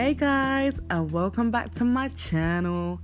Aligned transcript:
Hey 0.00 0.14
guys, 0.14 0.80
and 0.90 1.10
welcome 1.10 1.50
back 1.50 1.72
to 1.72 1.84
my 1.84 2.06
channel. 2.10 3.00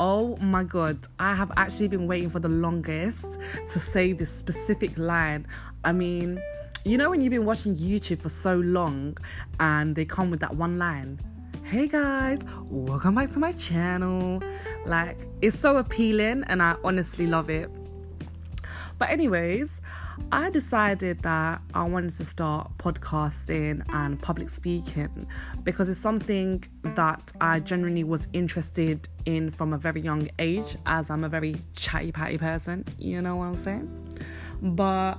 Oh 0.00 0.36
my 0.38 0.64
god, 0.64 1.06
I 1.16 1.36
have 1.36 1.52
actually 1.56 1.86
been 1.86 2.08
waiting 2.08 2.30
for 2.30 2.40
the 2.40 2.48
longest 2.48 3.38
to 3.70 3.78
say 3.78 4.12
this 4.12 4.32
specific 4.32 4.98
line. 4.98 5.46
I 5.84 5.92
mean, 5.92 6.42
you 6.84 6.98
know, 6.98 7.10
when 7.10 7.20
you've 7.20 7.30
been 7.30 7.44
watching 7.44 7.76
YouTube 7.76 8.22
for 8.22 8.28
so 8.28 8.56
long 8.56 9.18
and 9.60 9.94
they 9.94 10.04
come 10.04 10.32
with 10.32 10.40
that 10.40 10.56
one 10.56 10.78
line, 10.78 11.20
Hey 11.62 11.86
guys, 11.86 12.40
welcome 12.64 13.14
back 13.14 13.30
to 13.30 13.38
my 13.38 13.52
channel. 13.52 14.42
Like, 14.84 15.28
it's 15.42 15.56
so 15.56 15.76
appealing 15.76 16.42
and 16.48 16.60
I 16.60 16.74
honestly 16.82 17.28
love 17.28 17.50
it. 17.50 17.70
But, 18.98 19.10
anyways, 19.10 19.80
I 20.30 20.50
decided 20.50 21.22
that 21.22 21.62
I 21.74 21.84
wanted 21.84 22.12
to 22.12 22.24
start 22.24 22.76
podcasting 22.78 23.82
and 23.92 24.20
public 24.20 24.50
speaking 24.50 25.26
because 25.62 25.88
it's 25.88 26.00
something 26.00 26.64
that 26.82 27.32
I 27.40 27.60
genuinely 27.60 28.04
was 28.04 28.28
interested 28.32 29.08
in 29.24 29.50
from 29.50 29.72
a 29.72 29.78
very 29.78 30.00
young 30.00 30.28
age, 30.38 30.76
as 30.86 31.10
I'm 31.10 31.24
a 31.24 31.28
very 31.28 31.56
chatty 31.74 32.12
patty 32.12 32.38
person, 32.38 32.84
you 32.98 33.22
know 33.22 33.36
what 33.36 33.46
I'm 33.46 33.56
saying? 33.56 34.18
But 34.62 35.14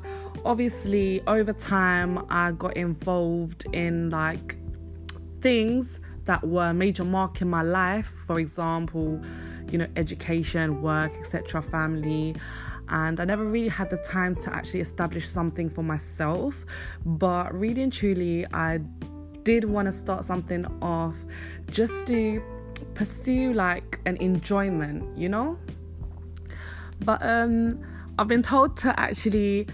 obviously, 0.45 1.21
over 1.27 1.53
time, 1.53 2.25
I 2.29 2.51
got 2.51 2.77
involved 2.77 3.65
in 3.73 4.09
like 4.09 4.57
things 5.41 5.99
that 6.25 6.47
were 6.47 6.69
a 6.69 6.73
major 6.73 7.03
mark 7.03 7.41
in 7.41 7.49
my 7.49 7.61
life, 7.61 8.07
for 8.25 8.39
example, 8.39 9.21
you 9.69 9.77
know, 9.77 9.87
education, 9.95 10.81
work, 10.81 11.11
etc., 11.19 11.61
family 11.61 12.35
and 12.89 13.19
I 13.19 13.25
never 13.25 13.45
really 13.45 13.69
had 13.69 13.89
the 13.89 13.97
time 13.97 14.35
to 14.37 14.53
actually 14.53 14.81
establish 14.81 15.27
something 15.27 15.69
for 15.69 15.83
myself. 15.83 16.65
But 17.05 17.53
really 17.53 17.83
and 17.83 17.93
truly, 17.93 18.45
I 18.53 18.79
did 19.43 19.65
want 19.65 19.87
to 19.87 19.91
start 19.91 20.25
something 20.25 20.65
off 20.81 21.17
just 21.69 22.05
to 22.07 22.41
pursue 22.93 23.53
like 23.53 23.99
an 24.05 24.17
enjoyment, 24.17 25.17
you 25.17 25.29
know? 25.29 25.57
But 26.99 27.23
um 27.23 27.79
I've 28.19 28.27
been 28.27 28.43
told 28.43 28.77
to 28.77 28.97
actually 28.99 29.67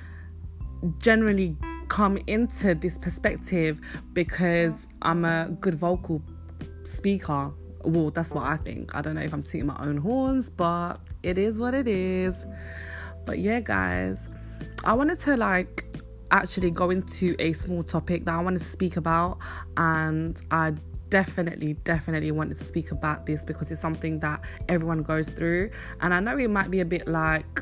generally 1.00 1.58
come 1.90 2.18
into 2.28 2.73
this 2.76 2.98
perspective 2.98 3.80
because 4.14 4.88
I'm 5.02 5.26
a 5.26 5.50
good 5.60 5.76
vocal 5.76 6.22
speaker. 6.84 7.52
Well, 7.84 8.12
that's 8.12 8.32
what 8.32 8.46
I 8.46 8.58
think. 8.58 8.96
I 8.96 9.02
don't 9.02 9.16
know 9.16 9.22
if 9.22 9.34
I'm 9.34 9.42
tooting 9.42 9.66
my 9.66 9.78
own 9.80 9.98
horns, 9.98 10.50
but 10.50 11.00
it 11.23 11.38
is 11.38 11.60
what 11.60 11.73
it 11.73 11.88
is. 11.88 12.46
But 13.30 13.38
yeah, 13.38 13.60
guys, 13.60 14.28
I 14.84 14.94
wanted 14.94 15.20
to 15.20 15.38
like 15.38 15.86
actually 16.32 16.72
go 16.72 16.90
into 16.90 17.36
a 17.38 17.54
small 17.54 17.84
topic 17.84 18.26
that 18.26 18.34
I 18.34 18.42
wanted 18.42 18.58
to 18.58 18.66
speak 18.66 18.98
about, 18.98 19.38
and 19.78 20.42
I 20.50 20.74
definitely, 21.12 21.74
definitely 21.84 22.32
wanted 22.32 22.58
to 22.58 22.64
speak 22.64 22.90
about 22.90 23.28
this 23.28 23.46
because 23.46 23.70
it's 23.70 23.80
something 23.80 24.20
that 24.22 24.42
everyone 24.68 25.04
goes 25.04 25.30
through, 25.30 25.70
and 26.02 26.12
I 26.12 26.20
know 26.20 26.40
it 26.40 26.50
might 26.50 26.72
be 26.72 26.80
a 26.80 26.86
bit 26.86 27.08
like 27.08 27.62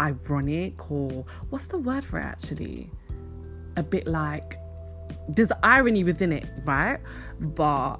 ironic 0.00 0.90
or 0.90 1.24
what's 1.50 1.66
the 1.66 1.78
word 1.78 2.02
for 2.02 2.18
it 2.18 2.24
actually? 2.24 2.90
A 3.76 3.82
bit 3.84 4.08
like 4.08 4.56
there's 5.28 5.52
irony 5.62 6.02
within 6.02 6.32
it, 6.32 6.46
right? 6.64 6.98
But 7.38 7.98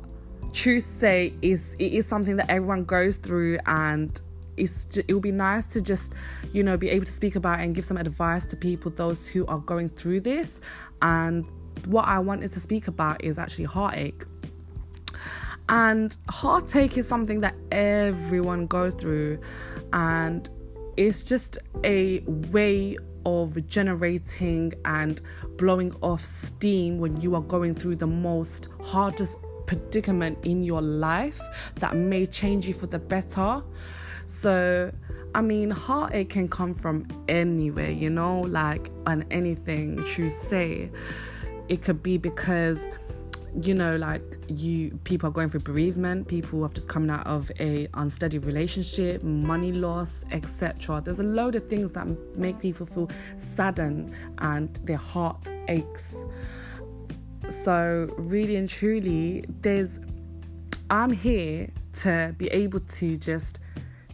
truth 0.53 0.83
say 0.83 1.35
is 1.41 1.77
it 1.79 1.93
is 1.93 2.05
something 2.05 2.35
that 2.35 2.51
everyone 2.51 2.83
goes 2.83 3.17
through 3.17 3.59
and 3.67 4.21
it's 4.59 4.97
it 4.97 5.13
will 5.13 5.21
be 5.21 5.33
nice 5.33 5.67
to 5.69 5.81
just 5.81 6.13
you 6.53 6.63
know 6.63 6.77
be 6.77 6.91
able 6.91 7.07
to 7.07 7.13
speak 7.13 7.37
about 7.37 7.61
and 7.61 7.75
give 7.75 7.85
some 7.85 7.97
advice 7.97 8.45
to 8.47 8.57
people 8.57 8.91
those 8.91 9.27
who 9.27 9.47
are 9.47 9.59
going 9.59 9.89
through 9.89 10.21
this. 10.21 10.61
And 11.03 11.45
what 11.87 12.09
i 12.09 12.19
wanted 12.19 12.51
to 12.53 12.61
speak 12.61 12.89
about 12.89 13.23
is 13.23 13.39
actually 13.39 13.65
heartache. 13.65 14.25
And 15.69 16.17
heartache 16.29 16.97
is 16.97 17.07
something 17.07 17.41
that 17.41 17.55
everyone 17.71 18.67
goes 18.67 18.95
through. 18.95 19.39
And 19.93 20.49
it's 20.97 21.23
just 21.23 21.59
a 21.85 22.21
way 22.51 22.97
of 23.27 23.67
generating 23.67 24.73
and 24.85 25.21
blowing 25.59 25.95
off 26.01 26.25
steam 26.25 26.99
when 26.99 27.21
you 27.21 27.35
are 27.35 27.43
going 27.43 27.75
through 27.75 27.97
the 27.97 28.07
most 28.07 28.69
hardest 28.83 29.39
predicament 29.67 30.39
in 30.45 30.65
your 30.65 30.81
life 30.81 31.39
that 31.77 31.95
may 31.95 32.25
change 32.25 32.67
you 32.67 32.73
for 32.73 32.87
the 32.87 32.99
better 32.99 33.63
so, 34.29 34.93
I 35.35 35.41
mean, 35.41 35.71
heartache 35.71 36.29
can 36.29 36.49
come 36.49 36.75
from 36.75 37.09
anywhere, 37.29 37.91
you 37.91 38.11
know, 38.11 38.43
like 38.43 38.91
on 39.07 39.25
anything, 39.31 40.05
true 40.05 40.29
say. 40.29 40.91
It 41.69 41.83
could 41.83 42.03
be 42.03 42.19
because 42.19 42.87
you 43.63 43.73
know 43.73 43.97
like 43.97 44.23
you 44.49 44.91
people 45.05 45.27
are 45.27 45.33
going 45.33 45.49
through 45.49 45.61
bereavement 45.61 46.29
people 46.29 46.61
have 46.61 46.75
just 46.75 46.87
come 46.87 47.09
out 47.09 47.27
of 47.27 47.51
a 47.59 47.89
unsteady 47.95 48.37
relationship 48.37 49.23
money 49.23 49.73
loss 49.73 50.23
etc 50.33 51.01
there's 51.03 51.19
a 51.19 51.25
load 51.25 51.55
of 51.55 51.67
things 51.71 51.91
that 51.93 52.07
make 52.37 52.61
people 52.61 52.85
feel 52.85 53.09
saddened 53.39 54.13
and 54.41 54.79
their 54.85 54.99
heart 54.99 55.49
aches 55.69 56.27
so 57.49 58.07
really 58.19 58.57
and 58.57 58.69
truly 58.69 59.43
there's 59.63 59.99
i'm 60.91 61.11
here 61.11 61.67
to 61.95 62.35
be 62.37 62.49
able 62.49 62.81
to 62.81 63.17
just 63.17 63.61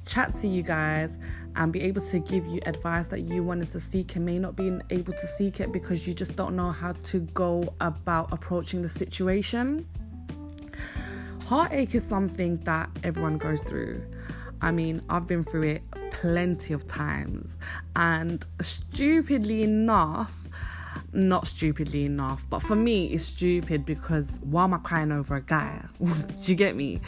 chat 0.07 0.35
to 0.37 0.49
you 0.49 0.63
guys 0.63 1.19
and 1.57 1.73
be 1.73 1.83
able 1.83 2.01
to 2.01 2.19
give 2.19 2.47
you 2.47 2.61
advice 2.67 3.07
that 3.09 3.21
you 3.21 3.43
wanted 3.43 3.71
to 3.71 3.81
seek 3.81 4.17
and 4.17 4.25
may 4.25 4.39
not 4.39 4.57
be 4.57 4.79
able 4.91 5.13
to 5.13 5.27
seek 5.27 5.61
it 5.61 5.73
because 5.73 6.07
you 6.07 6.15
just 6.15 6.35
don't 6.37 6.57
know 6.57 6.71
how 6.71 6.93
to 6.93 7.21
go 7.21 7.73
about 7.81 8.33
approaching 8.33 8.83
the 8.83 8.89
situation. 8.89 9.87
Heartache 11.47 11.95
is 11.95 12.03
something 12.03 12.57
that 12.65 12.89
everyone 13.03 13.39
goes 13.39 13.63
through. 13.63 14.03
I 14.61 14.71
mean, 14.71 15.03
I've 15.11 15.27
been 15.27 15.43
through 15.43 15.65
it 15.65 15.83
plenty 16.11 16.73
of 16.73 16.87
times, 16.87 17.59
and 17.97 18.47
stupidly 18.61 19.63
enough, 19.63 20.49
not 21.13 21.47
stupidly 21.47 22.07
enough, 22.07 22.47
but 22.49 22.61
for 22.61 22.77
me, 22.77 23.07
it's 23.09 23.25
stupid 23.25 23.85
because 23.85 24.41
why 24.43 24.65
am 24.65 24.75
I 24.75 24.79
crying 24.79 25.13
over 25.13 25.37
a 25.37 25.43
guy? 25.43 25.85
Do 26.03 26.13
you 26.45 26.55
get 26.55 26.77
me? 26.77 27.01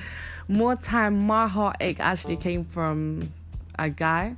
More 0.48 0.76
time 0.76 1.26
my 1.26 1.46
heartache 1.46 2.00
actually 2.00 2.36
came 2.36 2.62
from 2.62 3.32
a 3.78 3.90
guy 3.90 4.36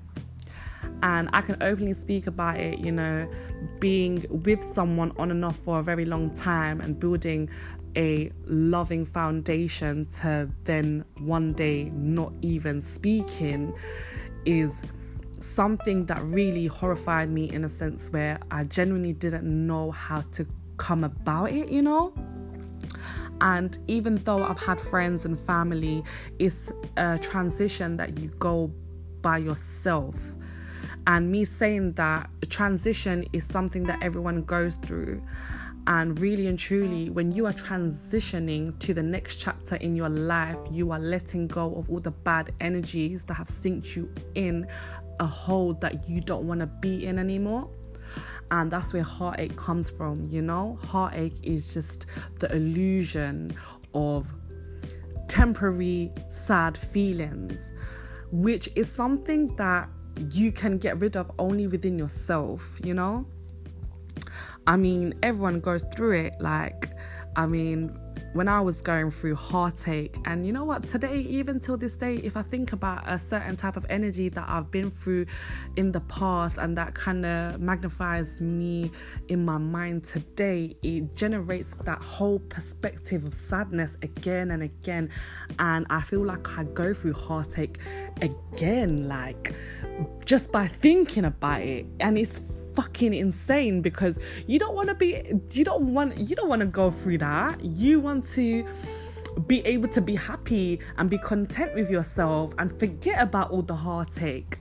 and 1.02 1.28
I 1.32 1.42
can 1.42 1.62
openly 1.62 1.92
speak 1.92 2.26
about 2.26 2.56
it, 2.58 2.78
you 2.78 2.92
know, 2.92 3.30
being 3.78 4.24
with 4.28 4.64
someone 4.64 5.12
on 5.18 5.30
and 5.30 5.44
off 5.44 5.56
for 5.56 5.80
a 5.80 5.82
very 5.82 6.04
long 6.04 6.34
time 6.34 6.80
and 6.80 6.98
building 6.98 7.48
a 7.96 8.30
loving 8.46 9.04
foundation 9.04 10.06
to 10.20 10.48
then 10.64 11.04
one 11.18 11.52
day 11.52 11.90
not 11.94 12.32
even 12.42 12.80
speaking 12.80 13.74
is 14.44 14.82
something 15.40 16.06
that 16.06 16.22
really 16.22 16.66
horrified 16.66 17.30
me 17.30 17.50
in 17.50 17.64
a 17.64 17.68
sense 17.68 18.10
where 18.10 18.38
I 18.50 18.64
genuinely 18.64 19.12
didn't 19.12 19.44
know 19.44 19.90
how 19.90 20.20
to 20.32 20.46
come 20.76 21.04
about 21.04 21.52
it, 21.52 21.68
you 21.68 21.82
know? 21.82 22.12
And 23.40 23.78
even 23.86 24.16
though 24.24 24.42
I've 24.42 24.58
had 24.58 24.80
friends 24.80 25.24
and 25.24 25.38
family, 25.38 26.02
it's 26.38 26.72
a 26.96 27.18
transition 27.18 27.96
that 27.96 28.18
you 28.18 28.28
go 28.38 28.72
by 29.22 29.38
yourself. 29.38 30.34
And 31.06 31.30
me 31.30 31.44
saying 31.44 31.92
that 31.94 32.28
transition 32.50 33.24
is 33.32 33.44
something 33.44 33.84
that 33.84 34.02
everyone 34.02 34.42
goes 34.42 34.76
through. 34.76 35.22
And 35.86 36.20
really 36.20 36.48
and 36.48 36.58
truly, 36.58 37.08
when 37.08 37.32
you 37.32 37.46
are 37.46 37.52
transitioning 37.52 38.78
to 38.80 38.92
the 38.92 39.02
next 39.02 39.36
chapter 39.36 39.76
in 39.76 39.96
your 39.96 40.10
life, 40.10 40.58
you 40.70 40.92
are 40.92 40.98
letting 40.98 41.46
go 41.46 41.74
of 41.76 41.88
all 41.88 42.00
the 42.00 42.10
bad 42.10 42.52
energies 42.60 43.24
that 43.24 43.34
have 43.34 43.48
sinked 43.48 43.96
you 43.96 44.12
in 44.34 44.66
a 45.18 45.26
hole 45.26 45.72
that 45.74 46.08
you 46.08 46.20
don't 46.20 46.46
want 46.46 46.60
to 46.60 46.66
be 46.66 47.06
in 47.06 47.18
anymore 47.18 47.70
and 48.50 48.70
that's 48.70 48.92
where 48.92 49.02
heartache 49.02 49.56
comes 49.56 49.90
from 49.90 50.26
you 50.30 50.42
know? 50.42 50.78
Heartache 50.82 51.38
is 51.42 51.74
just 51.74 52.06
the 52.38 52.54
illusion 52.54 53.54
of 53.94 54.32
temporary 55.28 56.10
sad 56.28 56.76
feelings 56.76 57.72
which 58.30 58.68
is 58.76 58.90
something 58.90 59.54
that 59.56 59.88
you 60.32 60.50
can 60.50 60.78
get 60.78 60.98
rid 61.00 61.16
of 61.16 61.30
only 61.38 61.66
within 61.66 61.98
yourself 61.98 62.80
you 62.84 62.94
know? 62.94 63.26
I 64.66 64.76
mean 64.76 65.14
everyone 65.22 65.60
goes 65.60 65.82
through 65.94 66.12
it 66.12 66.34
like 66.40 66.90
i 67.36 67.46
mean 67.46 67.96
when 68.38 68.46
I 68.46 68.60
was 68.60 68.80
going 68.80 69.10
through 69.10 69.34
heartache. 69.34 70.16
And 70.24 70.46
you 70.46 70.52
know 70.52 70.62
what? 70.62 70.86
Today, 70.86 71.22
even 71.22 71.58
till 71.58 71.76
this 71.76 71.96
day, 71.96 72.18
if 72.18 72.36
I 72.36 72.42
think 72.42 72.72
about 72.72 73.02
a 73.04 73.18
certain 73.18 73.56
type 73.56 73.76
of 73.76 73.84
energy 73.90 74.28
that 74.28 74.44
I've 74.48 74.70
been 74.70 74.92
through 74.92 75.26
in 75.74 75.90
the 75.90 76.02
past 76.02 76.56
and 76.56 76.78
that 76.78 76.94
kind 76.94 77.26
of 77.26 77.60
magnifies 77.60 78.40
me 78.40 78.92
in 79.26 79.44
my 79.44 79.58
mind 79.58 80.04
today, 80.04 80.76
it 80.84 81.16
generates 81.16 81.74
that 81.82 82.00
whole 82.00 82.38
perspective 82.38 83.24
of 83.24 83.34
sadness 83.34 83.96
again 84.02 84.52
and 84.52 84.62
again. 84.62 85.10
And 85.58 85.84
I 85.90 86.00
feel 86.02 86.24
like 86.24 86.56
I 86.56 86.62
go 86.62 86.94
through 86.94 87.14
heartache 87.14 87.80
again, 88.22 89.08
like 89.08 89.52
just 90.24 90.52
by 90.52 90.68
thinking 90.68 91.24
about 91.24 91.62
it. 91.62 91.86
And 91.98 92.16
it's 92.16 92.67
fucking 92.78 93.12
insane 93.12 93.82
because 93.82 94.20
you 94.46 94.56
don't 94.56 94.76
want 94.76 94.88
to 94.88 94.94
be 94.94 95.20
you 95.50 95.64
don't 95.64 95.92
want 95.92 96.16
you 96.16 96.36
don't 96.36 96.48
want 96.48 96.60
to 96.60 96.66
go 96.66 96.92
through 96.92 97.18
that. 97.18 97.60
You 97.64 97.98
want 97.98 98.24
to 98.34 98.64
be 99.48 99.66
able 99.66 99.88
to 99.88 100.00
be 100.00 100.14
happy 100.14 100.78
and 100.96 101.10
be 101.10 101.18
content 101.18 101.74
with 101.74 101.90
yourself 101.90 102.54
and 102.56 102.78
forget 102.78 103.20
about 103.20 103.50
all 103.50 103.62
the 103.62 103.74
heartache. 103.74 104.60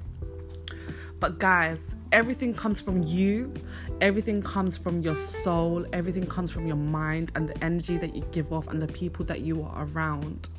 But 1.19 1.37
guys 1.37 1.93
everything 2.11 2.55
comes 2.55 2.81
from 2.81 3.03
you. 3.03 3.53
Everything 4.01 4.41
comes 4.41 4.77
from 4.77 5.01
your 5.01 5.15
soul. 5.15 5.85
Everything 5.93 6.25
comes 6.25 6.51
from 6.51 6.65
your 6.65 6.77
mind 6.77 7.31
and 7.35 7.47
the 7.47 7.63
energy 7.63 7.97
that 7.97 8.15
you 8.15 8.23
give 8.31 8.51
off 8.51 8.67
and 8.67 8.81
the 8.81 8.87
people 8.87 9.25
that 9.25 9.41
you 9.41 9.61
are 9.61 9.87
around. 9.93 10.49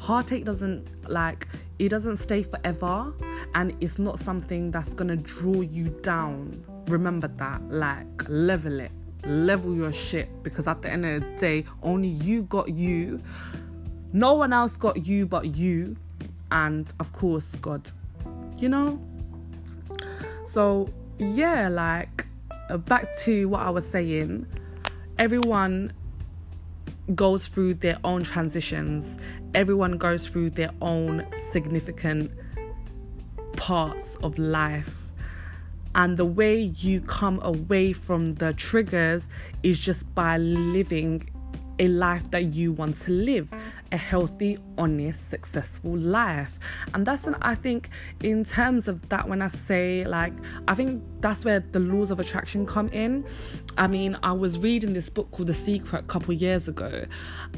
Heartache 0.00 0.44
doesn't 0.44 1.08
like 1.08 1.46
it 1.78 1.90
doesn't 1.90 2.16
stay 2.16 2.42
forever 2.42 3.12
and 3.54 3.76
it's 3.80 4.00
not 4.00 4.18
something 4.18 4.72
that's 4.72 4.94
gonna 4.94 5.16
draw 5.16 5.60
you 5.60 5.90
down 6.02 6.64
remember 6.92 7.28
that 7.28 7.62
like 7.70 8.28
level 8.28 8.80
it. 8.80 8.92
Level 9.24 9.74
your 9.74 9.92
shit 9.92 10.42
because 10.42 10.66
at 10.66 10.82
the 10.82 10.90
end 10.90 11.06
of 11.06 11.22
the 11.22 11.36
day 11.36 11.64
only 11.82 12.08
you 12.08 12.42
got 12.42 12.68
you. 12.68 13.22
No 14.12 14.34
one 14.34 14.52
else 14.52 14.76
got 14.76 15.06
you 15.06 15.26
but 15.26 15.56
you 15.56 15.96
and 16.50 16.92
of 17.00 17.12
course 17.12 17.54
god. 17.56 17.90
You 18.56 18.68
know? 18.68 19.00
So 20.44 20.88
yeah 21.18 21.68
like 21.68 22.26
uh, 22.68 22.76
back 22.76 23.16
to 23.18 23.48
what 23.48 23.60
i 23.60 23.70
was 23.70 23.88
saying. 23.88 24.46
Everyone 25.18 25.92
goes 27.14 27.46
through 27.46 27.74
their 27.74 27.98
own 28.04 28.22
transitions. 28.22 29.18
Everyone 29.54 29.98
goes 29.98 30.28
through 30.28 30.50
their 30.50 30.70
own 30.80 31.26
significant 31.50 32.32
parts 33.56 34.16
of 34.16 34.38
life. 34.38 35.01
And 35.94 36.16
the 36.16 36.24
way 36.24 36.58
you 36.58 37.00
come 37.00 37.40
away 37.42 37.92
from 37.92 38.34
the 38.36 38.52
triggers 38.52 39.28
is 39.62 39.78
just 39.78 40.14
by 40.14 40.38
living 40.38 41.28
a 41.78 41.88
life 41.88 42.30
that 42.30 42.54
you 42.54 42.72
want 42.72 42.96
to 42.96 43.10
live 43.10 43.52
a 43.90 43.96
healthy, 43.96 44.58
honest, 44.78 45.28
successful 45.28 45.96
life. 45.96 46.58
And 46.94 47.04
that's, 47.04 47.26
an, 47.26 47.36
I 47.42 47.54
think, 47.54 47.90
in 48.22 48.44
terms 48.44 48.88
of 48.88 49.08
that, 49.08 49.28
when 49.28 49.42
I 49.42 49.48
say, 49.48 50.04
like, 50.04 50.32
I 50.68 50.74
think 50.74 51.02
that's 51.20 51.44
where 51.44 51.60
the 51.60 51.80
laws 51.80 52.10
of 52.10 52.20
attraction 52.20 52.66
come 52.66 52.88
in. 52.88 53.24
I 53.76 53.86
mean, 53.86 54.16
I 54.22 54.32
was 54.32 54.58
reading 54.58 54.92
this 54.92 55.10
book 55.10 55.30
called 55.30 55.48
The 55.48 55.54
Secret 55.54 56.04
a 56.04 56.06
couple 56.06 56.32
years 56.32 56.68
ago, 56.68 57.04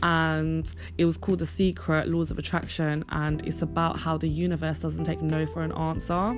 and 0.02 0.72
it 0.98 1.04
was 1.04 1.16
called 1.16 1.40
The 1.40 1.46
Secret 1.46 2.08
Laws 2.08 2.30
of 2.30 2.38
Attraction, 2.38 3.04
and 3.10 3.46
it's 3.46 3.62
about 3.62 3.98
how 3.98 4.16
the 4.16 4.28
universe 4.28 4.80
doesn't 4.80 5.04
take 5.04 5.22
no 5.22 5.46
for 5.46 5.62
an 5.62 5.72
answer 5.72 6.36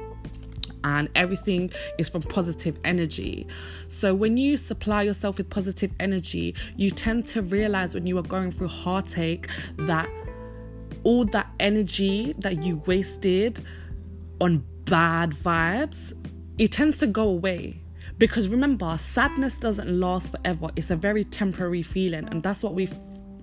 and 0.87 1.09
everything 1.15 1.71
is 1.99 2.09
from 2.09 2.23
positive 2.23 2.79
energy. 2.85 3.47
So, 3.88 4.15
when 4.15 4.37
you 4.37 4.56
supply 4.56 5.03
yourself 5.03 5.38
with 5.38 5.50
positive 5.50 5.91
energy, 5.99 6.55
you 6.77 6.91
tend 6.91 7.27
to 7.29 7.43
realize 7.43 7.93
when 7.94 8.06
you 8.06 8.17
are 8.19 8.23
going 8.23 8.53
through 8.53 8.69
heartache 8.69 9.49
that 9.79 10.09
all 11.03 11.25
that 11.27 11.49
energy 11.61 12.35
that 12.38 12.62
you 12.62 12.77
wasted 12.87 13.65
on 14.41 14.65
bad 14.85 15.31
vibes, 15.31 16.12
it 16.59 16.73
tends 16.73 16.99
to 16.99 17.06
go 17.06 17.29
away. 17.29 17.81
Because 18.19 18.49
remember, 18.49 18.97
sadness 18.99 19.55
doesn't 19.56 19.88
last 20.00 20.33
forever, 20.33 20.69
it's 20.77 20.91
a 20.91 20.97
very 20.97 21.25
temporary 21.25 21.83
feeling, 21.83 22.29
and 22.31 22.43
that's 22.43 22.62
what 22.62 22.75
we 22.75 22.88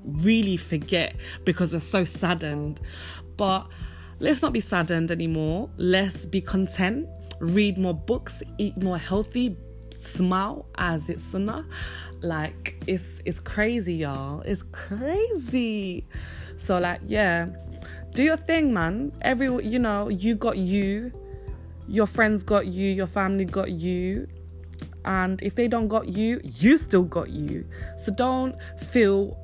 really 0.06 0.58
forget 0.58 1.16
because 1.46 1.74
we're 1.74 1.80
so 1.80 2.04
saddened. 2.04 2.80
But 3.38 3.68
let's 4.20 4.42
not 4.42 4.54
be 4.54 4.62
saddened 4.62 5.12
anymore. 5.12 5.70
Let's 5.78 6.26
be 6.26 6.42
content 6.42 7.08
read 7.44 7.78
more 7.78 7.94
books, 7.94 8.42
eat 8.58 8.78
more 8.78 8.98
healthy, 8.98 9.58
smile 10.02 10.66
as 10.76 11.10
it's 11.10 11.24
sunnah. 11.24 11.66
Like 12.22 12.82
it's 12.88 13.22
it's 13.26 13.40
crazy, 13.40 13.96
y'all. 13.96 14.42
It's 14.42 14.64
crazy. 14.72 16.08
So 16.56 16.80
like 16.80 17.02
yeah, 17.06 17.48
do 18.14 18.24
your 18.24 18.38
thing, 18.38 18.74
man. 18.74 19.12
Every 19.22 19.48
you 19.66 19.80
know, 19.80 20.10
you 20.10 20.36
got 20.36 20.58
you, 20.58 21.12
your 21.88 22.08
friends 22.08 22.44
got 22.44 22.68
you, 22.68 22.90
your 22.92 23.08
family 23.08 23.46
got 23.46 23.72
you. 23.72 24.28
And 25.06 25.42
if 25.44 25.56
they 25.56 25.68
don't 25.68 25.90
got 25.90 26.08
you, 26.08 26.40
you 26.44 26.78
still 26.78 27.04
got 27.04 27.30
you. 27.30 27.66
So 28.06 28.14
don't 28.14 28.56
feel 28.92 29.38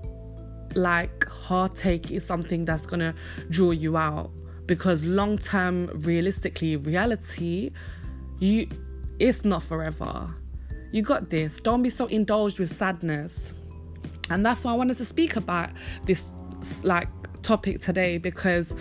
like 0.74 1.26
heartache 1.28 2.12
is 2.12 2.26
something 2.26 2.64
that's 2.64 2.86
gonna 2.86 3.14
draw 3.50 3.72
you 3.72 3.98
out 3.98 4.32
because 4.70 5.04
long 5.04 5.36
term 5.40 5.90
realistically 5.96 6.76
reality 6.76 7.72
you 8.38 8.68
it's 9.18 9.44
not 9.44 9.64
forever. 9.64 10.30
You 10.92 11.02
got 11.02 11.32
this. 11.32 11.60
Don't 11.60 11.82
be 11.82 11.90
so 11.90 12.06
indulged 12.06 12.60
with 12.60 12.72
sadness. 12.74 13.52
And 14.30 14.46
that's 14.46 14.64
why 14.64 14.72
i 14.72 14.76
wanted 14.76 14.98
to 14.98 15.06
speak 15.06 15.36
about 15.36 15.72
this 16.06 16.24
like 16.84 17.10
topic 17.42 17.82
today 17.82 18.20
because 18.20 18.72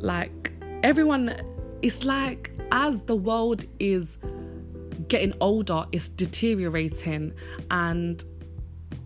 like 0.00 0.52
everyone 0.82 1.40
it's 1.82 2.04
like 2.04 2.50
as 2.72 3.00
the 3.02 3.14
world 3.14 3.64
is 3.78 4.16
getting 5.08 5.34
older 5.40 5.84
it's 5.92 6.08
deteriorating 6.08 7.32
and 7.70 8.24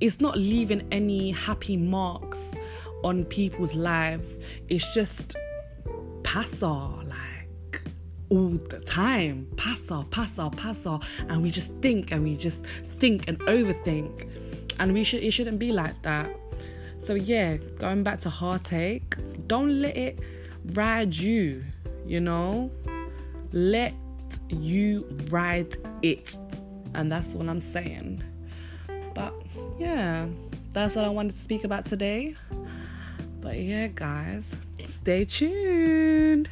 it's 0.01 0.21
not 0.21 0.39
leaving 0.39 0.87
any 0.93 1.31
happy 1.33 1.77
marks 1.77 2.39
on 3.05 3.25
people's 3.27 3.75
lives. 3.75 4.39
It's 4.69 4.93
just 4.95 5.37
passer 6.35 6.67
like 6.67 7.81
all 8.29 8.51
the 8.69 8.81
time. 8.81 9.47
Passer, 9.57 10.03
passer, 10.11 10.51
passer. 10.51 10.99
And 11.29 11.41
we 11.45 11.51
just 11.53 11.71
think 11.81 12.11
and 12.11 12.25
we 12.25 12.37
just 12.37 12.59
think 12.99 13.29
and 13.29 13.39
overthink. 13.43 14.29
And 14.81 14.93
we 14.93 15.05
should 15.05 15.23
it 15.23 15.31
shouldn't 15.31 15.61
be 15.61 15.71
like 15.71 16.03
that. 16.03 16.29
So 17.05 17.15
yeah, 17.15 17.59
going 17.79 18.03
back 18.03 18.21
to 18.23 18.31
heartache, 18.31 19.15
don't 19.47 19.81
let 19.81 19.97
it 19.97 20.19
ride 20.73 21.15
you, 21.15 21.63
you 22.05 22.19
know? 22.19 22.69
Let 23.53 23.95
you 24.49 25.07
ride 25.31 25.77
it. 26.03 26.37
And 26.95 27.13
that's 27.13 27.29
what 27.35 27.49
I'm 27.49 27.61
saying. 27.61 28.25
But 29.15 29.33
yeah, 29.79 30.27
that's 30.73 30.97
what 30.97 31.05
I 31.05 31.11
wanted 31.11 31.35
to 31.35 31.39
speak 31.39 31.63
about 31.63 31.85
today. 31.85 32.35
But 33.41 33.61
yeah, 33.61 33.87
guys, 33.87 34.45
stay 34.89 35.25
tuned. 35.25 36.49